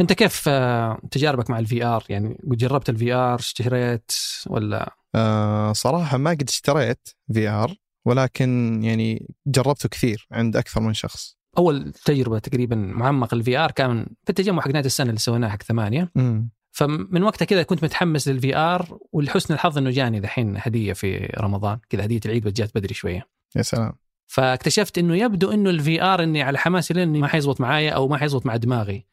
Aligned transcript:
أنت 0.00 0.12
كيف 0.12 0.44
آه، 0.48 1.00
تجاربك 1.10 1.50
مع 1.50 1.58
ال 1.58 1.84
VR 1.84 2.04
يعني 2.08 2.38
جربت 2.44 2.88
ال 2.88 3.12
VR 3.12 3.38
اشتريت 3.38 4.12
ولا؟ 4.46 4.94
آه 5.14 5.72
صراحة 5.72 6.18
ما 6.18 6.30
قد 6.30 6.48
اشتريت 6.48 7.08
VR 7.32 7.74
ولكن 8.06 8.80
يعني 8.82 9.34
جربته 9.46 9.88
كثير 9.88 10.26
عند 10.32 10.56
أكثر 10.56 10.80
من 10.80 10.94
شخص. 10.94 11.38
أول 11.58 11.92
تجربة 11.92 12.38
تقريبا 12.38 12.76
معمق 12.76 13.34
ال 13.34 13.58
VR 13.58 13.70
كان 13.70 14.06
في 14.24 14.30
التجمع 14.30 14.62
حق 14.62 14.68
نهايه 14.68 14.84
السنة 14.84 15.08
اللي 15.08 15.20
سويناه 15.20 15.48
حق 15.48 15.62
ثمانية. 15.62 16.10
امم 16.16 16.50
فمن 16.70 17.22
وقتها 17.22 17.44
كذا 17.44 17.62
كنت 17.62 17.84
متحمس 17.84 18.28
لل 18.28 18.56
VR 18.56 18.98
ولحسن 19.12 19.54
الحظ 19.54 19.78
إنه 19.78 19.90
جاني 19.90 20.20
ذحين 20.20 20.54
هدية 20.58 20.92
في 20.92 21.32
رمضان. 21.40 21.78
كذا 21.88 22.04
هدية 22.04 22.20
العيد 22.26 22.48
جات 22.48 22.70
بدري 22.74 22.94
شوية. 22.94 23.28
يا 23.56 23.62
سلام. 23.62 23.92
فاكتشفت 24.26 24.98
إنه 24.98 25.16
يبدو 25.16 25.50
إنه 25.50 25.70
ال 25.70 26.02
VR 26.02 26.22
إني 26.22 26.42
على 26.42 26.58
حماسي 26.58 26.94
لأني 26.94 27.20
ما 27.20 27.28
حيزبط 27.28 27.60
معايا 27.60 27.90
أو 27.90 28.08
ما 28.08 28.16
حيزبط 28.16 28.46
مع 28.46 28.56
دماغي. 28.56 29.06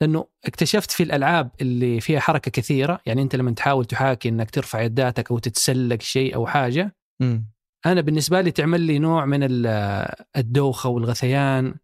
لأنه 0.00 0.26
اكتشفت 0.44 0.90
في 0.90 1.02
الألعاب 1.02 1.50
اللي 1.60 2.00
فيها 2.00 2.20
حركة 2.20 2.50
كثيرة 2.50 3.00
يعني 3.06 3.22
أنت 3.22 3.36
لما 3.36 3.50
تحاول 3.50 3.84
تحاكي 3.84 4.28
إنك 4.28 4.50
ترفع 4.50 4.80
يداتك 4.82 5.30
أو 5.30 5.38
تتسلق 5.38 6.02
شيء 6.02 6.34
أو 6.34 6.46
حاجة 6.46 6.96
امم 7.22 7.50
أنا 7.86 8.00
بالنسبة 8.00 8.40
لي 8.40 8.50
تعمل 8.50 8.80
لي 8.80 8.98
نوع 8.98 9.24
من 9.24 9.42
ال- 9.42 10.06
الدوخة 10.36 10.88
والغثيان. 10.88 11.74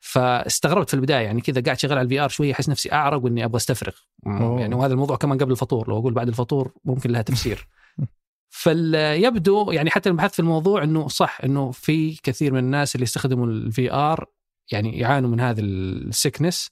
فاستغربت 0.00 0.88
في 0.88 0.94
البداية 0.94 1.24
يعني 1.24 1.40
كذا 1.40 1.60
قاعد 1.60 1.78
شغال 1.78 1.98
على 1.98 2.04
ال 2.04 2.20
VR 2.20 2.28
شوية 2.28 2.52
أحس 2.52 2.68
نفسي 2.68 2.92
أعرق 2.92 3.24
وإني 3.24 3.44
أبغى 3.44 3.56
أستفرغ. 3.56 3.92
أوه. 4.26 4.60
يعني 4.60 4.74
وهذا 4.74 4.92
الموضوع 4.92 5.16
كمان 5.16 5.38
قبل 5.38 5.52
الفطور 5.52 5.88
لو 5.88 5.98
أقول 5.98 6.12
بعد 6.14 6.28
الفطور 6.28 6.72
ممكن 6.84 7.10
لها 7.10 7.22
تفسير. 7.22 7.68
فيبدو 8.50 9.72
يعني 9.72 9.90
حتى 9.90 10.12
بحثت 10.12 10.34
في 10.34 10.40
الموضوع 10.40 10.82
إنه 10.82 11.08
صح 11.08 11.40
إنه 11.44 11.70
في 11.70 12.16
كثير 12.22 12.52
من 12.52 12.58
الناس 12.58 12.94
اللي 12.94 13.02
يستخدموا 13.02 13.46
ال 13.46 13.92
VR 13.92 14.26
يعني 14.72 14.98
يعانوا 14.98 15.30
من 15.30 15.40
هذا 15.40 15.60
السكنس 15.60 16.70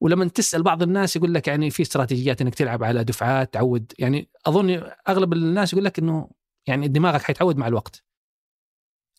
ولما 0.00 0.28
تسأل 0.28 0.62
بعض 0.62 0.82
الناس 0.82 1.16
يقول 1.16 1.34
لك 1.34 1.48
يعني 1.48 1.70
في 1.70 1.82
استراتيجيات 1.82 2.40
إنك 2.40 2.54
تلعب 2.54 2.84
على 2.84 3.04
دفعات 3.04 3.54
تعود. 3.54 3.92
يعني 3.98 4.28
أظن 4.46 4.90
أغلب 5.08 5.32
الناس 5.32 5.72
يقول 5.72 5.84
لك 5.84 5.98
إنه 5.98 6.30
يعني 6.66 6.88
دماغك 6.88 7.22
حيتعود 7.22 7.56
مع 7.56 7.66
الوقت. 7.66 8.04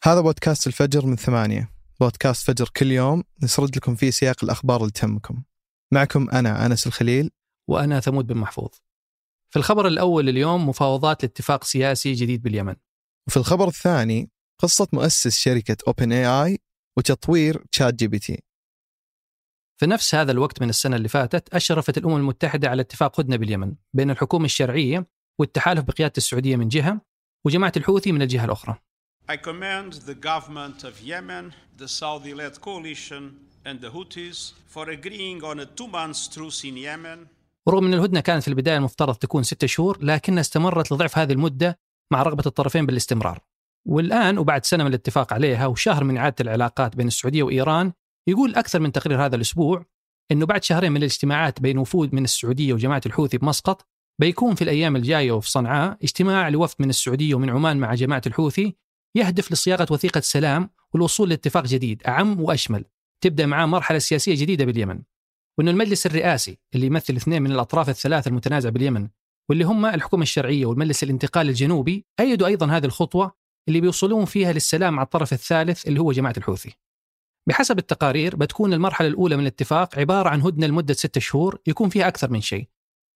هذا 0.04 0.22
بودكاست 0.22 0.68
الفجر 0.68 1.06
من 1.06 1.16
ثمانية. 1.16 1.72
بودكاست 2.00 2.48
فجر 2.48 2.70
كل 2.78 2.92
يوم 2.92 3.24
نسرد 3.44 3.76
لكم 3.76 3.96
فيه 3.96 4.10
سياق 4.10 4.44
الأخبار 4.44 4.82
اللي 4.82 4.92
تهمكم. 4.92 5.44
معكم 5.92 6.30
أنا 6.30 6.66
أنس 6.66 6.88
الخليل. 6.88 7.32
وأنا 7.68 8.00
ثمود 8.00 8.28
بن 8.28 8.38
محفوظ. 8.38 8.70
في 9.50 9.60
الخبر 9.60 9.88
الأول 9.88 10.30
اليوم 10.30 10.70
مفاوضات 10.70 11.24
لاتفاق 11.24 11.64
سياسي 11.64 12.14
جديد 12.14 12.42
باليمن. 12.42 12.76
وفي 13.28 13.38
الخبر 13.38 13.68
الثاني 13.68 14.30
قصة 14.60 14.88
مؤسس 14.94 15.38
شركة 15.38 15.78
OpenAI 15.88 16.60
وتطوير 16.98 17.64
ChatGPT 17.72 18.44
في 19.78 19.86
نفس 19.86 20.16
هذا 20.16 20.32
الوقت 20.32 20.62
من 20.62 20.70
السنة 20.70 20.96
اللي 20.96 21.08
فاتت 21.08 21.54
أشرفت 21.54 21.98
الأمم 21.98 22.16
المتحدة 22.16 22.70
على 22.70 22.82
اتفاق 22.82 23.20
هدنه 23.20 23.36
باليمن 23.36 23.76
بين 23.94 24.12
الحكومة 24.12 24.46
الشرعية 24.46 25.08
والتحالف 25.40 25.84
بقيادة 25.84 26.14
السعودية 26.18 26.56
من 26.56 26.68
جهة 26.68 27.02
وجماعة 27.46 27.74
الحوثي 27.78 28.12
من 28.12 28.22
الجهة 28.22 28.46
الأخرى. 28.46 28.76
I 29.32 29.38
commend 29.38 29.94
the 29.94 30.16
government 30.16 30.84
of 30.84 31.02
Yemen, 31.02 31.54
the 31.78 31.88
Saudi-led 31.88 32.62
coalition, 32.62 33.24
and 33.66 33.82
the 33.82 33.90
Houthis 33.90 34.54
for 34.68 34.90
agreeing 34.90 35.44
on 35.44 35.60
a 35.60 35.66
two-month 35.66 36.34
truce 36.34 36.64
in 36.64 36.78
Yemen 36.78 37.28
ورغم 37.68 37.86
أن 37.86 37.94
الهدنة 37.94 38.20
كانت 38.20 38.44
في 38.44 38.48
البداية 38.48 38.78
المفترض 38.78 39.16
تكون 39.16 39.44
ستة 39.44 39.68
شهور 39.68 39.98
لكنها 40.02 40.42
استمرت 40.42 40.92
لضعف 40.92 41.18
هذه 41.18 41.34
المدة 41.34 41.80
مع 42.12 42.24
رغبة 42.24 42.44
الطرفين 42.46 42.86
بالاستمرار. 42.86 43.40
والآن 43.88 44.38
وبعد 44.38 44.66
سنة 44.66 44.84
من 44.84 44.90
الاتفاق 44.90 45.34
عليها 45.34 45.66
وشهر 45.68 46.04
من 46.04 46.18
إعادة 46.18 46.36
العلاقات 46.42 46.96
بين 46.96 47.08
السعودية 47.08 47.44
وإيران 47.44 47.94
يقول 48.28 48.56
أكثر 48.56 48.80
من 48.80 48.92
تقرير 48.92 49.26
هذا 49.26 49.36
الأسبوع 49.36 49.86
إنه 50.32 50.46
بعد 50.46 50.64
شهرين 50.64 50.92
من 50.92 50.98
الاجتماعات 50.98 51.62
بين 51.62 51.78
وفود 51.78 52.16
من 52.16 52.24
السعودية 52.24 52.74
وجماعة 52.74 53.02
الحوثي 53.06 53.38
بمسقط 53.38 53.88
بيكون 54.20 54.56
في 54.56 54.62
الأيام 54.62 54.96
الجاية 54.96 55.32
وفي 55.32 55.52
صنعاء 55.52 55.98
اجتماع 56.04 56.50
لوفد 56.50 56.76
من 56.80 56.90
السعودية 56.90 57.36
ومن 57.36 57.50
عمان 57.50 57.78
مع 57.78 57.94
جماعة 57.94 58.22
الحوثي 58.28 58.76
يهدف 59.16 59.52
لصياغة 59.52 59.88
وثيقة 59.92 60.20
سلام 60.20 60.70
والوصول 60.94 61.30
لاتفاق 61.30 61.66
جديد 61.66 62.04
أعم 62.08 62.42
وأشمل 62.42 62.86
تبدأ 63.22 63.46
معاه 63.46 63.66
مرحلة 63.66 64.00
سياسية 64.00 64.36
جديدة 64.36 64.66
باليمن. 64.66 65.02
وإنه 65.58 65.72
المجلس 65.72 66.06
الرئاسي 66.06 66.58
اللي 66.76 66.86
يمثل 66.86 67.16
اثنين 67.16 67.42
من 67.42 67.52
الأطراف 67.52 67.90
الثلاثة 67.90 68.30
المتنازع 68.30 68.70
باليمن 68.70 69.08
واللي 69.50 69.64
هم 69.64 69.86
الحكومة 69.86 70.24
الشرعية 70.24 70.66
والمجلس 70.66 71.04
الانتقالي 71.04 71.50
الجنوبي 71.50 72.06
أيدوا 72.20 72.48
أيضا 72.48 72.68
هذه 72.68 72.86
الخطوة 72.86 73.32
اللي 73.68 73.82
بيوصلون 73.82 74.26
فيها 74.26 74.54
للسلام 74.54 74.94
مع 74.94 75.04
الطرف 75.04 75.34
الثالث 75.34 75.88
اللي 75.88 76.02
هو 76.02 76.12
جماعة 76.12 76.34
الحوثي. 76.38 76.85
بحسب 77.48 77.80
التقارير 77.80 78.36
بتكون 78.36 78.74
المرحلة 78.74 79.08
الأولى 79.08 79.36
من 79.36 79.42
الاتفاق 79.42 80.00
عبارة 80.00 80.30
عن 80.30 80.42
هدنة 80.42 80.68
لمدة 80.68 80.94
ستة 80.94 81.22
شهور 81.22 81.60
يكون 81.68 81.90
فيها 81.90 82.08
أكثر 82.08 82.32
من 82.32 82.42
شيء. 82.42 82.68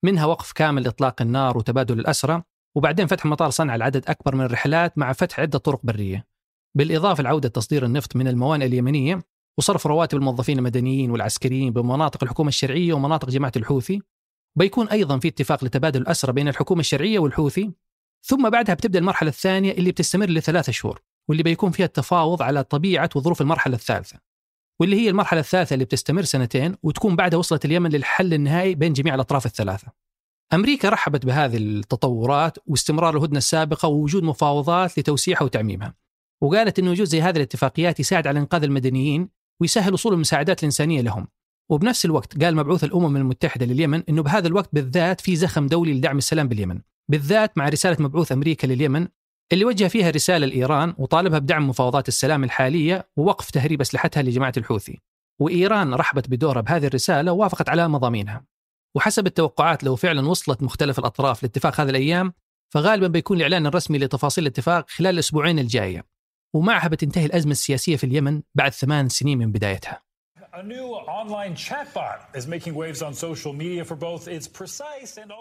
منها 0.03 0.25
وقف 0.25 0.51
كامل 0.51 0.83
لإطلاق 0.83 1.21
النار 1.21 1.57
وتبادل 1.57 1.99
الاسرى 1.99 2.43
وبعدين 2.75 3.07
فتح 3.07 3.25
مطار 3.25 3.49
صنعاء 3.49 3.77
لعدد 3.77 4.09
أكبر 4.09 4.35
من 4.35 4.45
الرحلات 4.45 4.97
مع 4.97 5.13
فتح 5.13 5.39
عدة 5.39 5.59
طرق 5.59 5.79
برية. 5.83 6.27
بالإضافة 6.77 7.23
لعودة 7.23 7.49
تصدير 7.49 7.85
النفط 7.85 8.15
من 8.15 8.27
الموانئ 8.27 8.65
اليمنية 8.65 9.21
وصرف 9.57 9.87
رواتب 9.87 10.17
الموظفين 10.17 10.57
المدنيين 10.57 11.11
والعسكريين 11.11 11.73
بمناطق 11.73 12.23
الحكومة 12.23 12.49
الشرعية 12.49 12.93
ومناطق 12.93 13.29
جماعة 13.29 13.51
الحوثي. 13.55 14.01
بيكون 14.57 14.87
أيضا 14.87 15.19
في 15.19 15.27
اتفاق 15.27 15.63
لتبادل 15.63 16.01
الاسرى 16.01 16.33
بين 16.33 16.47
الحكومة 16.47 16.79
الشرعية 16.79 17.19
والحوثي. 17.19 17.71
ثم 18.25 18.49
بعدها 18.49 18.75
بتبدأ 18.75 18.99
المرحلة 18.99 19.29
الثانية 19.29 19.71
اللي 19.71 19.91
بتستمر 19.91 20.29
لثلاثة 20.29 20.71
شهور 20.71 21.01
واللي 21.29 21.43
بيكون 21.43 21.71
فيها 21.71 21.85
التفاوض 21.85 22.41
على 22.41 22.63
طبيعة 22.63 23.09
وظروف 23.15 23.41
المرحلة 23.41 23.75
الثالثة. 23.75 24.19
واللي 24.79 24.95
هي 24.95 25.09
المرحلة 25.09 25.39
الثالثة 25.39 25.73
اللي 25.73 25.85
بتستمر 25.85 26.23
سنتين 26.23 26.75
وتكون 26.83 27.15
بعدها 27.15 27.39
وصلت 27.39 27.65
اليمن 27.65 27.89
للحل 27.89 28.33
النهائي 28.33 28.75
بين 28.75 28.93
جميع 28.93 29.15
الأطراف 29.15 29.45
الثلاثة. 29.45 29.87
أمريكا 30.53 30.89
رحبت 30.89 31.25
بهذه 31.25 31.57
التطورات 31.57 32.57
واستمرار 32.67 33.17
الهدنة 33.17 33.37
السابقة 33.37 33.87
ووجود 33.87 34.23
مفاوضات 34.23 34.99
لتوسيعها 34.99 35.43
وتعميمها. 35.43 35.95
وقالت 36.41 36.79
إنه 36.79 36.91
وجود 36.91 37.07
زي 37.07 37.21
هذه 37.21 37.37
الاتفاقيات 37.37 37.99
يساعد 37.99 38.27
على 38.27 38.39
إنقاذ 38.39 38.63
المدنيين 38.63 39.29
ويسهل 39.61 39.93
وصول 39.93 40.13
المساعدات 40.13 40.59
الإنسانية 40.59 41.01
لهم. 41.01 41.27
وبنفس 41.71 42.05
الوقت 42.05 42.43
قال 42.43 42.55
مبعوث 42.55 42.83
الأمم 42.83 43.17
المتحدة 43.17 43.65
لليمن 43.65 44.03
إنه 44.09 44.23
بهذا 44.23 44.47
الوقت 44.47 44.69
بالذات 44.73 45.21
في 45.21 45.35
زخم 45.35 45.67
دولي 45.67 45.93
لدعم 45.93 46.17
السلام 46.17 46.47
باليمن، 46.47 46.81
بالذات 47.11 47.57
مع 47.57 47.69
رسالة 47.69 47.97
مبعوث 47.99 48.31
أمريكا 48.31 48.67
لليمن 48.67 49.07
اللي 49.53 49.65
وجه 49.65 49.87
فيها 49.87 50.09
رسالة 50.09 50.45
لايران 50.45 50.93
وطالبها 50.97 51.39
بدعم 51.39 51.69
مفاوضات 51.69 52.07
السلام 52.07 52.43
الحالية 52.43 53.09
ووقف 53.17 53.51
تهريب 53.51 53.81
أسلحتها 53.81 54.23
لجماعة 54.23 54.53
الحوثي. 54.57 55.01
وإيران 55.41 55.93
رحبت 55.93 56.29
بدورها 56.29 56.61
بهذه 56.61 56.87
الرسالة 56.87 57.31
ووافقت 57.31 57.69
على 57.69 57.87
مضامينها. 57.87 58.45
وحسب 58.95 59.27
التوقعات 59.27 59.83
لو 59.83 59.95
فعلا 59.95 60.27
وصلت 60.27 60.63
مختلف 60.63 60.99
الأطراف 60.99 61.43
لاتفاق 61.43 61.81
هذه 61.81 61.89
الأيام 61.89 62.33
فغالبا 62.73 63.07
بيكون 63.07 63.37
الإعلان 63.37 63.65
الرسمي 63.65 63.97
لتفاصيل 63.97 64.43
الاتفاق 64.43 64.89
خلال 64.89 65.13
الأسبوعين 65.13 65.59
الجاية. 65.59 66.05
ومعها 66.55 66.87
بتنتهي 66.87 67.25
الأزمة 67.25 67.51
السياسية 67.51 67.95
في 67.95 68.03
اليمن 68.03 68.41
بعد 68.55 68.73
ثمان 68.73 69.09
سنين 69.09 69.37
من 69.37 69.51
بدايتها. 69.51 70.08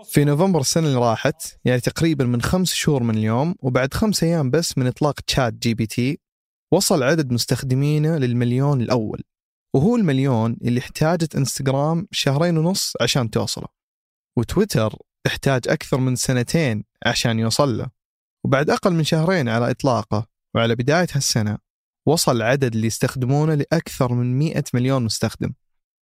في 0.05 0.25
نوفمبر 0.25 0.61
السنة 0.61 0.87
اللي 0.87 0.99
راحت 0.99 1.59
يعني 1.65 1.81
تقريبا 1.81 2.25
من 2.25 2.43
خمس 2.43 2.75
شهور 2.75 3.03
من 3.03 3.19
اليوم 3.19 3.55
وبعد 3.63 3.95
خمس 3.95 4.23
أيام 4.23 4.51
بس 4.51 4.79
من 4.79 4.87
إطلاق 4.87 5.21
ChatGPT 5.21 6.19
وصل 6.73 7.03
عدد 7.03 7.33
مستخدمينه 7.33 8.17
للمليون 8.17 8.81
الأول 8.81 9.23
وهو 9.75 9.97
المليون 9.97 10.57
اللي 10.63 10.81
احتاجت 10.81 11.37
إنستغرام 11.37 12.09
شهرين 12.11 12.59
ونص 12.59 12.93
عشان 13.01 13.31
توصله 13.31 13.67
وتويتر 14.39 14.95
احتاج 15.27 15.69
أكثر 15.69 15.99
من 15.99 16.17
سنتين 16.17 16.85
عشان 17.07 17.39
يوصل 17.39 17.79
له 17.79 17.91
وبعد 18.45 18.71
أقل 18.71 18.93
من 18.93 19.05
شهرين 19.05 19.49
على 19.49 19.71
إطلاقه 19.71 20.27
وعلى 20.55 20.75
بداية 20.75 21.07
هالسنة 21.13 21.59
وصل 22.09 22.37
العدد 22.37 22.75
اللي 22.75 22.87
يستخدمونه 22.87 23.55
لأكثر 23.55 24.13
من 24.15 24.39
100 24.39 24.65
مليون 24.75 25.05
مستخدم. 25.05 25.53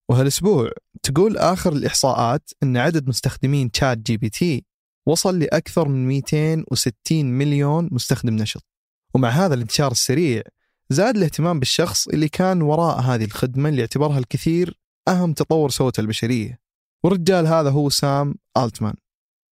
وهالأسبوع 0.08 0.70
تقول 1.02 1.36
آخر 1.36 1.72
الإحصاءات 1.72 2.50
أن 2.62 2.76
عدد 2.76 3.08
مستخدمين 3.08 3.70
ChatGPT 3.70 4.64
وصل 5.06 5.38
لأكثر 5.38 5.88
من 5.88 6.06
260 6.06 7.26
مليون 7.26 7.88
مستخدم 7.92 8.36
نشط. 8.36 8.64
ومع 9.14 9.28
هذا 9.28 9.54
الانتشار 9.54 9.92
السريع 9.92 10.42
زاد 10.90 11.16
الاهتمام 11.16 11.58
بالشخص 11.58 12.08
اللي 12.08 12.28
كان 12.28 12.62
وراء 12.62 13.00
هذه 13.00 13.24
الخدمة 13.24 13.68
اللي 13.68 13.80
يعتبرها 13.80 14.18
الكثير 14.18 14.78
أهم 15.08 15.32
تطور 15.32 15.70
سوته 15.70 16.00
البشرية. 16.00 16.58
والرجال 17.04 17.46
هذا 17.46 17.70
هو 17.70 17.90
سام 17.90 18.34
ألتمان 18.56 18.94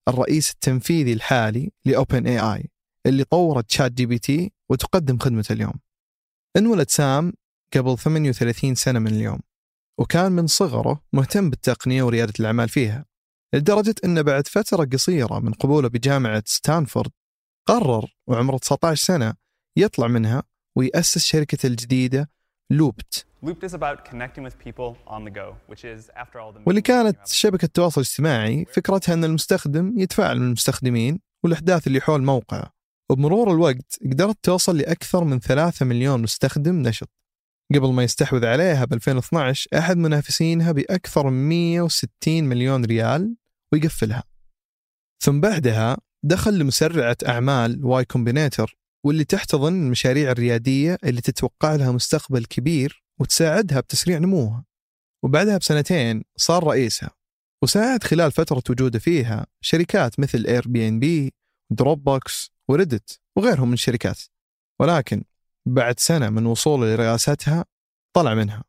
الرئيس 0.08 0.50
التنفيذي 0.50 1.12
الحالي 1.12 1.70
ل 1.84 2.26
OpenAI 2.26 2.70
اللي 3.06 3.24
طورت 3.24 3.70
ChatGPT 3.70 4.52
وتقدم 4.68 5.18
خدمته 5.18 5.52
اليوم. 5.52 5.74
انولد 6.56 6.90
سام 6.90 7.32
قبل 7.74 7.98
38 7.98 8.74
سنة 8.74 8.98
من 8.98 9.06
اليوم 9.06 9.40
وكان 9.98 10.32
من 10.32 10.46
صغره 10.46 11.02
مهتم 11.12 11.50
بالتقنية 11.50 12.02
وريادة 12.02 12.32
الأعمال 12.40 12.68
فيها 12.68 13.04
لدرجة 13.54 13.94
أنه 14.04 14.22
بعد 14.22 14.46
فترة 14.46 14.84
قصيرة 14.84 15.38
من 15.38 15.52
قبوله 15.52 15.88
بجامعة 15.88 16.42
ستانفورد 16.46 17.10
قرر 17.68 18.16
وعمره 18.26 18.56
19 18.58 19.04
سنة 19.04 19.34
يطلع 19.76 20.06
منها 20.06 20.42
ويأسس 20.76 21.24
شركته 21.24 21.66
الجديدة 21.66 22.30
Loopt. 22.70 23.26
واللي 26.66 26.80
كانت 26.80 27.26
شبكة 27.26 27.64
التواصل 27.64 28.00
الاجتماعي 28.00 28.64
فكرتها 28.64 29.12
أن 29.12 29.24
المستخدم 29.24 29.98
يتفاعل 29.98 30.38
مع 30.38 30.46
المستخدمين 30.46 31.20
والأحداث 31.44 31.86
اللي 31.86 32.00
حول 32.00 32.22
موقعه. 32.22 32.73
وبمرور 33.10 33.52
الوقت 33.52 33.98
قدرت 34.02 34.38
توصل 34.42 34.78
لأكثر 34.78 35.24
من 35.24 35.40
3 35.40 35.86
مليون 35.86 36.22
مستخدم 36.22 36.82
نشط. 36.82 37.10
قبل 37.74 37.92
ما 37.92 38.02
يستحوذ 38.02 38.44
عليها 38.46 38.84
ب 38.84 38.92
2012 38.92 39.68
أحد 39.78 39.96
منافسينها 39.96 40.72
بأكثر 40.72 41.30
من 41.30 41.48
160 41.48 42.44
مليون 42.44 42.84
ريال 42.84 43.36
ويقفلها. 43.72 44.24
ثم 45.22 45.40
بعدها 45.40 45.96
دخل 46.24 46.58
لمسرعة 46.58 47.16
أعمال 47.28 47.84
Y 47.84 48.04
Combinator 48.04 48.76
واللي 49.04 49.24
تحتضن 49.24 49.86
المشاريع 49.86 50.30
الريادية 50.30 50.98
اللي 51.04 51.20
تتوقع 51.20 51.74
لها 51.74 51.92
مستقبل 51.92 52.44
كبير 52.44 53.04
وتساعدها 53.20 53.80
بتسريع 53.80 54.18
نموها. 54.18 54.64
وبعدها 55.24 55.58
بسنتين 55.58 56.24
صار 56.36 56.64
رئيسها. 56.64 57.10
وساعد 57.62 58.04
خلال 58.04 58.32
فترة 58.32 58.62
وجوده 58.70 58.98
فيها 58.98 59.46
شركات 59.60 60.20
مثل 60.20 60.44
Airbnb 60.48 61.34
Dropbox 61.74 62.50
و 62.68 62.75
Reddit 62.75 63.20
وغيرهم 63.36 63.68
من 63.68 63.74
الشركات. 63.74 64.20
ولكن 64.80 65.24
بعد 65.66 66.00
سنة 66.00 66.30
من 66.30 66.46
وصوله 66.46 66.94
لرئاستها 66.94 67.64
طلع 68.12 68.34
منها. 68.34 68.64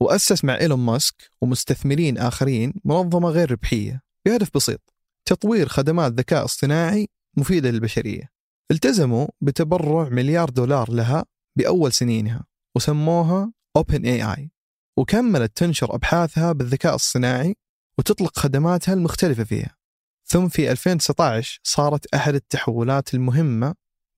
وأسس 0.00 0.44
مع 0.44 0.58
إيلون 0.58 0.78
ماسك 0.78 1.30
ومستثمرين 1.40 2.18
آخرين 2.18 2.74
منظمة 2.84 3.28
غير 3.28 3.50
ربحية 3.50 4.02
بهدف 4.26 4.50
بسيط 4.54 4.94
تطوير 5.24 5.68
خدمات 5.68 6.12
ذكاء 6.12 6.44
اصطناعي 6.44 7.08
مفيدة 7.36 7.70
للبشرية. 7.70 8.32
التزموا 8.70 9.26
بتبرع 9.40 10.08
مليار 10.08 10.50
دولار 10.50 10.90
لها 10.90 11.24
بأول 11.56 11.92
سنينها 11.92 12.44
وسموها 12.76 13.52
Open 13.78 14.02
AI 14.04 14.48
وكملت 14.96 15.56
تنشر 15.56 15.94
أبحاثها 15.94 16.52
بالذكاء 16.52 16.94
الصناعي 16.94 17.56
وتطلق 17.98 18.38
خدماتها 18.38 18.94
المختلفة 18.94 19.44
فيها. 19.44 19.76
ثم 20.32 20.48
في 20.48 20.70
2019 20.70 21.60
صارت 21.62 22.14
أحد 22.14 22.34
التحولات 22.34 23.14
المهمة 23.14 23.74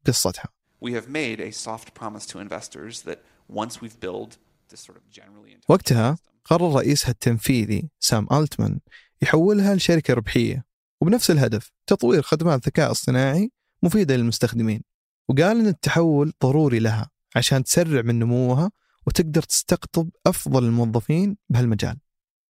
قصتها. 0.07 0.49
We 0.85 0.91
have 0.91 1.09
made 1.09 1.41
a 1.41 1.51
soft 1.51 1.95
promise 1.95 2.27
to 2.27 2.39
investors 2.39 3.03
that 3.03 3.19
once 3.49 3.81
we've 3.83 3.99
built 4.01 4.39
this 4.71 4.81
sort 4.81 4.97
of 4.97 5.11
generally 5.11 5.53
intelligent 5.53 5.71
وقتها 5.71 6.19
قرر 6.45 6.77
رئيسها 6.77 7.11
التنفيذي 7.11 7.91
سام 8.01 8.27
ألتمان 8.33 8.81
يحولها 9.23 9.75
لشركة 9.75 10.15
ربحية 10.15 10.65
وبنفس 11.01 11.31
الهدف 11.31 11.73
تطوير 11.87 12.23
خدمات 12.23 12.67
ذكاء 12.67 12.91
اصطناعي 12.91 13.51
مفيدة 13.83 14.17
للمستخدمين. 14.17 14.83
وقال 15.29 15.61
أن 15.61 15.67
التحول 15.67 16.33
ضروري 16.43 16.79
لها 16.79 17.11
عشان 17.37 17.65
تسرع 17.65 18.03
من 18.03 18.19
نموها 18.19 18.71
وتقدر 19.07 19.43
تستقطب 19.43 20.11
أفضل 20.27 20.65
الموظفين 20.65 21.37
بهالمجال. 21.49 21.97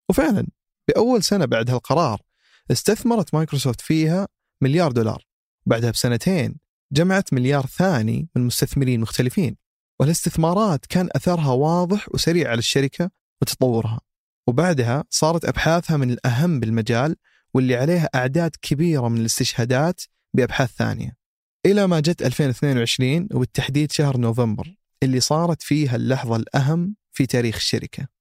وفعلا 0.08 0.46
بأول 0.88 1.22
سنة 1.22 1.44
بعد 1.44 1.70
هالقرار 1.70 2.20
استثمرت 2.70 3.34
مايكروسوفت 3.34 3.80
فيها 3.80 4.28
مليار 4.62 4.92
دولار. 4.92 5.26
بعدها 5.66 5.90
بسنتين 5.90 6.56
جمعت 6.92 7.32
مليار 7.32 7.66
ثاني 7.66 8.28
من 8.36 8.46
مستثمرين 8.46 9.00
مختلفين 9.00 9.56
والاستثمارات 10.00 10.86
كان 10.86 11.08
أثرها 11.16 11.52
واضح 11.52 12.08
وسريع 12.14 12.50
على 12.50 12.58
الشركة 12.58 13.10
وتطورها. 13.42 14.00
وبعدها 14.46 15.04
صارت 15.10 15.44
أبحاثها 15.44 15.96
من 15.96 16.10
الأهم 16.10 16.60
بالمجال 16.60 17.16
واللي 17.54 17.76
عليها 17.76 18.08
أعداد 18.14 18.56
كبيرة 18.62 19.08
من 19.08 19.20
الاستشهادات 19.20 20.00
بأبحاث 20.34 20.70
ثانية. 20.70 21.16
إلى 21.66 21.86
ما 21.86 22.00
جت 22.00 22.22
2022 22.22 23.28
وبالتحديد 23.32 23.92
شهر 23.92 24.16
نوفمبر 24.16 24.74
اللي 25.02 25.20
صارت 25.20 25.62
فيها 25.62 25.96
اللحظة 25.96 26.36
الأهم 26.36 26.96
في 27.12 27.26
تاريخ 27.26 27.56
الشركة. 27.56 28.13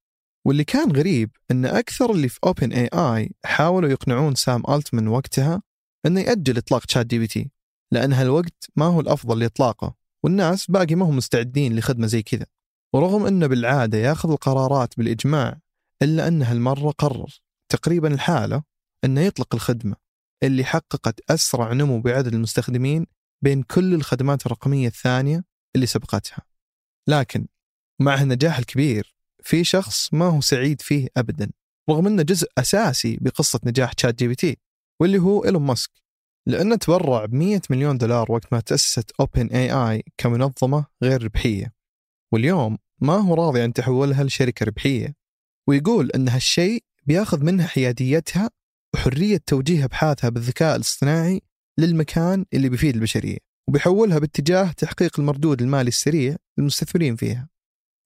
واللي 0.46 0.64
كان 0.64 0.92
غريب 0.92 1.32
أن 1.52 1.66
أكثر 1.66 2.12
اللي 2.12 2.30
في 2.30 2.40
OpenAI 2.46 3.34
حاولوا 3.46 3.90
يقنعون 3.90 4.36
سام 4.36 4.64
ألتمان 4.70 5.08
وقتها 5.08 5.62
أنه 6.06 6.22
يأجل 6.22 6.58
إطلاق 6.58 6.90
ChatGPT 6.90 7.52
لأن 7.92 8.14
هالوقت 8.14 8.68
ما 8.76 8.86
هو 8.86 9.00
الأفضل 9.00 9.40
لإطلاقه 9.40 9.96
والناس 10.24 10.72
باقي 10.72 10.96
ما 10.96 11.06
هم 11.06 11.18
مستعدين 11.18 11.76
لخدمة 11.76 12.08
زي 12.08 12.22
كذا. 12.22 12.46
ورغم 12.94 13.26
أنه 13.26 13.48
بالعادة 13.48 13.98
ياخذ 13.98 14.32
القرارات 14.32 14.98
بالإجماع 14.98 15.60
إلا 16.02 16.28
أن 16.28 16.42
هالمرة 16.42 16.92
قرر 16.92 17.42
تقريبا 17.70 18.14
لحاله 18.14 18.64
أنه 19.04 19.22
يطلق 19.22 19.56
الخدمة 19.56 19.96
اللي 20.44 20.64
حققت 20.64 21.32
أسرع 21.32 21.74
نمو 21.74 22.02
بعدد 22.02 22.34
المستخدمين 22.34 23.06
بين 23.42 23.64
كل 23.64 23.94
الخدمات 23.94 24.46
الرقمية 24.46 24.88
الثانية 24.88 25.44
اللي 25.76 25.86
سبقتها. 25.86 26.42
لكن 27.08 27.48
مع 28.02 28.22
النجاح 28.22 28.58
الكبير 28.58 29.16
في 29.44 29.64
شخص 29.64 30.14
ما 30.14 30.26
هو 30.26 30.42
سعيد 30.42 30.82
فيه 30.82 31.08
أبدا 31.18 31.52
رغم 31.90 32.08
أنه 32.08 32.24
جزء 32.24 32.48
أساسي 32.58 33.18
بقصة 33.22 33.60
نجاح 33.66 33.92
ChatGPT 33.98 34.58
واللي 35.02 35.20
هو 35.20 35.46
إيلون 35.46 35.62
ماسك. 35.62 35.92
لأنه 36.48 36.76
تبرع 36.76 37.26
ب 37.26 37.34
100 37.34 37.62
مليون 37.70 37.98
دولار 37.98 38.32
وقت 38.32 38.54
ما 38.54 38.60
تأسست 38.60 39.12
OpenAI 39.20 40.04
كمنظمة 40.18 40.86
غير 41.04 41.24
ربحية. 41.24 41.74
واليوم 42.34 42.78
ما 43.02 43.14
هو 43.14 43.34
راضي 43.34 43.62
عن 43.62 43.74
تحولها 43.74 44.24
لشركة 44.24 44.66
ربحية. 44.66 45.16
ويقول 45.68 46.12
أن 46.12 46.30
هالشيء 46.30 46.84
بياخذ 47.04 47.44
منها 47.44 47.68
حياديتها 47.68 48.50
وحرية 48.94 49.38
توجيه 49.46 49.86
أبحاثها 49.86 50.30
بالذكاء 50.30 50.76
الاصطناعي 50.76 51.42
للمكان 51.80 52.46
اللي 52.54 52.70
بيفيد 52.70 52.96
البشرية 52.96 53.38
وبيحولها 53.70 54.20
باتجاه 54.20 54.72
تحقيق 54.72 55.20
المردود 55.20 55.62
المالي 55.62 55.88
السريع 55.88 56.36
للمستثمرين 56.58 57.16
فيها. 57.16 57.50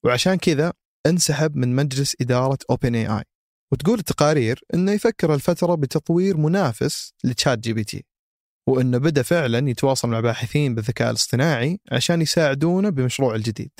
وعشان 0.04 0.34
كذا 0.34 0.72
انسحب 1.06 1.56
من 1.56 1.76
مجلس 1.76 2.16
إدارة 2.20 2.58
OpenAI 2.70 3.24
وتقول 3.72 3.98
التقارير 3.98 4.60
أنه 4.74 4.92
يفكر 4.92 5.34
الفترة 5.34 5.74
بتطوير 5.74 6.36
منافس 6.36 7.12
ل 7.24 7.58
ChatGPT 7.58 8.04
وأنه 8.66 8.98
بدأ 8.98 9.22
فعلا 9.22 9.70
يتواصل 9.70 10.08
مع 10.08 10.20
باحثين 10.20 10.74
بالذكاء 10.74 11.10
الاصطناعي 11.10 11.80
عشان 11.92 12.22
يساعدونه 12.22 12.88
بمشروعه 12.88 13.34
الجديد. 13.34 13.70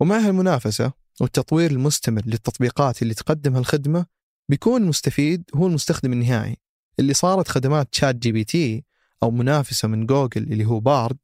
ومع 0.00 0.18
هالمنافسة 0.18 0.92
والتطوير 1.20 1.70
المستمر 1.70 2.22
للتطبيقات 2.26 3.02
اللي 3.02 3.14
تقدمها 3.14 3.60
الخدمة 3.60 4.06
بيكون 4.48 4.82
المستفيد 4.82 5.50
هو 5.54 5.66
المستخدم 5.66 6.12
النهائي 6.12 6.56
اللي 6.98 7.14
صارت 7.14 7.48
خدمات 7.48 7.94
ChatGPT 7.94 8.84
أو 9.22 9.30
منافسة 9.30 9.88
من 9.88 10.06
جوجل 10.06 10.42
اللي 10.42 10.64
هو 10.64 10.80
Bard 10.80 11.16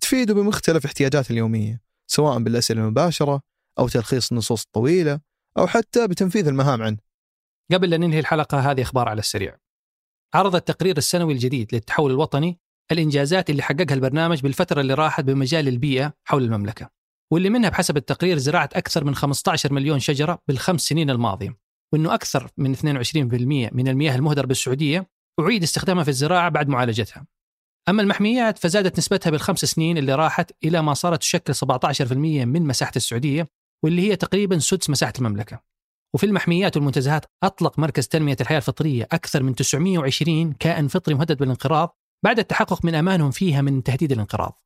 تفيده 0.00 0.34
بمختلف 0.34 0.84
احتياجاته 0.84 1.32
اليومية 1.32 1.80
سواء 2.06 2.38
بالأسئلة 2.38 2.80
المباشرة 2.80 3.42
أو 3.78 3.88
تلخيص 3.88 4.32
النصوص 4.32 4.62
الطويلة 4.62 5.20
أو 5.58 5.66
حتى 5.66 6.06
بتنفيذ 6.06 6.48
المهام 6.48 6.82
عنه. 6.82 6.98
قبل 7.72 7.90
لا 7.90 7.96
ننهي 7.96 8.18
الحلقة 8.20 8.70
هذه 8.70 8.82
أخبار 8.82 9.08
على 9.08 9.18
السريع. 9.18 9.56
عرض 10.34 10.54
التقرير 10.54 10.96
السنوي 10.96 11.32
الجديد 11.32 11.74
للتحول 11.74 12.10
الوطني 12.10 12.58
الإنجازات 12.92 13.50
اللي 13.50 13.62
حققها 13.62 13.94
البرنامج 13.94 14.42
بالفترة 14.42 14.80
اللي 14.80 14.94
راحت 14.94 15.24
بمجال 15.24 15.68
البيئة 15.68 16.12
حول 16.24 16.42
المملكة 16.42 16.90
واللي 17.32 17.50
منها 17.50 17.70
بحسب 17.70 17.96
التقرير 17.96 18.38
زراعة 18.38 18.68
أكثر 18.72 19.04
من 19.04 19.14
15 19.14 19.72
مليون 19.72 19.98
شجرة 19.98 20.38
بالخمس 20.48 20.80
سنين 20.80 21.10
الماضية 21.10 21.56
وأنه 21.92 22.14
أكثر 22.14 22.50
من 22.56 22.74
22% 22.74 22.80
من 23.72 23.88
المياه 23.88 24.16
المهدرة 24.16 24.46
بالسعودية 24.46 25.08
أعيد 25.40 25.62
استخدامها 25.62 26.04
في 26.04 26.10
الزراعة 26.10 26.48
بعد 26.48 26.68
معالجتها. 26.68 27.26
أما 27.88 28.02
المحميات 28.02 28.58
فزادت 28.58 28.98
نسبتها 28.98 29.30
بالخمس 29.30 29.64
سنين 29.64 29.98
اللي 29.98 30.14
راحت 30.14 30.52
إلى 30.64 30.82
ما 30.82 30.94
صارت 30.94 31.20
تشكل 31.20 31.54
17% 31.54 32.12
من 32.44 32.62
مساحة 32.62 32.92
السعودية 32.96 33.48
واللي 33.84 34.10
هي 34.10 34.16
تقريبا 34.16 34.58
سدس 34.58 34.90
مساحة 34.90 35.12
المملكة. 35.18 35.62
وفي 36.14 36.26
المحميات 36.26 36.76
والمنتزهات 36.76 37.24
أطلق 37.42 37.78
مركز 37.78 38.08
تنمية 38.08 38.36
الحياة 38.40 38.58
الفطرية 38.58 39.08
أكثر 39.12 39.42
من 39.42 39.54
920 39.54 40.52
كائن 40.52 40.88
فطري 40.88 41.14
مهدد 41.14 41.38
بالانقراض 41.38 41.96
بعد 42.24 42.38
التحقق 42.38 42.84
من 42.84 42.94
أمانهم 42.94 43.30
فيها 43.30 43.62
من 43.62 43.82
تهديد 43.82 44.12
الانقراض. 44.12 44.62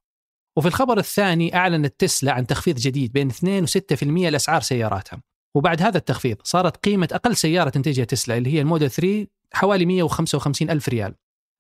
وفي 0.57 0.69
الخبر 0.69 0.99
الثاني 0.99 1.57
أعلنت 1.57 1.95
تسلا 2.01 2.33
عن 2.33 2.47
تخفيض 2.47 2.77
جديد 2.77 3.13
بين 3.13 3.29
2 3.29 3.67
و6% 3.67 4.03
لأسعار 4.03 4.61
سياراتها. 4.61 5.23
وبعد 5.57 5.83
هذا 5.83 5.99
التخفيض 5.99 6.37
صارت 6.45 6.77
قيمة 6.77 7.09
أقل 7.13 7.37
سيارة 7.37 7.71
تنتجها 7.71 8.05
تسلا 8.05 8.37
اللي 8.37 8.55
هي 8.55 8.61
الموديل 8.61 8.91
3 8.91 9.27
حوالي 9.53 9.87
155 9.87 10.71
ألف 10.71 10.89
ريال. 10.89 11.15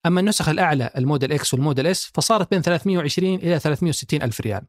أما 0.06 0.20
النسخ 0.20 0.48
الأعلى 0.48 0.90
الموديل 0.96 1.32
X 1.32 1.54
والموديل 1.54 1.86
S 1.86 2.10
فصارت 2.14 2.50
بين 2.50 2.62
320 2.62 3.34
إلى 3.34 3.58
360 3.58 4.22
ألف 4.22 4.40
ريال. 4.40 4.66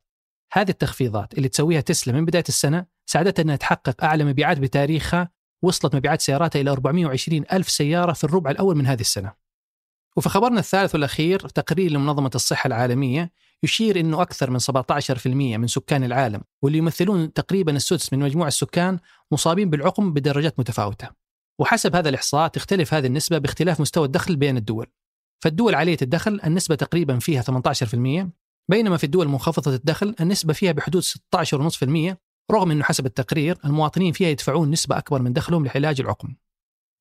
هذه 0.54 0.70
التخفيضات 0.70 1.34
اللي 1.34 1.50
تسويها 1.50 1.82
تسلا 1.82 2.14
من 2.14 2.26
بداية 2.26 2.44
السنة 2.50 2.86
ساعدتها 3.06 3.44
أنها 3.44 3.56
تحقق 3.56 4.04
أعلى 4.04 4.24
مبيعات 4.24 4.60
بتاريخها 4.60 5.30
وصلت 5.62 5.96
مبيعات 5.96 6.22
سياراتها 6.22 6.62
إلى 6.62 6.72
420 6.72 7.44
ألف 7.54 7.70
سيارة 7.70 8.14
في 8.14 8.24
الربع 8.24 8.52
الأول 8.52 8.76
من 8.76 8.88
هذه 8.88 9.02
السنة. 9.02 9.34
وفي 10.18 10.30
خبرنا 10.30 10.60
الثالث 10.60 10.96
والأخير 10.96 11.40
تقرير 11.40 11.92
لمنظمة 11.92 12.32
الصحة 12.36 12.68
العالمية 12.68 13.32
يشير 13.64 14.00
أنه 14.00 14.22
أكثر 14.22 14.50
من 14.50 14.60
17% 14.60 15.58
من 15.58 15.68
سكان 15.68 16.04
العالم 16.04 16.42
واللي 16.62 16.78
يمثلون 16.78 17.34
تقريبا 17.34 17.76
السدس 17.76 18.14
من 18.14 18.20
مجموع 18.20 18.48
السكان 18.48 19.00
مصابين 19.32 19.70
بالعقم 19.70 20.14
بدرجات 20.14 20.60
متفاوتة. 20.60 21.10
وحسب 21.60 21.96
هذا 21.96 22.10
الإحصاء 22.10 22.48
تختلف 22.48 22.94
هذه 22.94 23.08
النسبة 23.08 23.38
باختلاف 23.38 23.82
مستوى 23.82 24.06
الدخل 24.06 24.36
بين 24.36 24.58
الدول. 24.58 24.88
فالدول 25.44 25.76
عالية 25.76 25.98
الدخل 26.02 26.42
النسبة 26.46 26.76
تقريبا 26.76 27.20
فيها 27.20 27.42
18% 27.42 28.30
بينما 28.70 28.98
في 28.98 29.04
الدول 29.04 29.28
منخفضة 29.28 29.76
الدخل 29.76 30.16
النسبة 30.22 30.54
فيها 30.54 30.72
بحدود 30.72 31.04
16.5% 31.04 32.18
رغم 32.52 32.72
أنه 32.72 32.84
حسب 32.84 33.06
التقرير 33.06 33.58
المواطنين 33.66 34.14
فيها 34.14 34.30
يدفعون 34.30 34.72
نسبة 34.72 34.98
أكبر 34.98 35.22
من 35.22 35.34
دخلهم 35.34 35.66
لعلاج 35.66 36.02
العقم. 36.02 36.36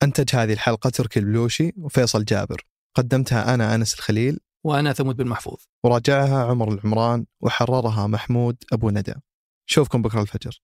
أنتج 0.02 0.36
هذه 0.36 0.52
الحلقة 0.52 0.90
تركي 0.90 1.20
البلوشي 1.20 1.72
وفيصل 1.76 2.24
جابر. 2.24 2.66
قدمتها 2.96 3.54
أنا 3.54 3.74
أنس 3.74 3.94
الخليل. 3.94 4.40
وأنا 4.64 4.92
ثمود 4.92 5.16
بن 5.16 5.26
محفوظ. 5.26 5.58
وراجعها 5.84 6.44
عمر 6.44 6.72
العمران 6.72 7.26
وحررها 7.40 8.06
محمود 8.06 8.56
أبو 8.72 8.90
ندى. 8.90 9.14
نشوفكم 9.70 10.02
بكرة 10.02 10.22
الفجر. 10.22 10.60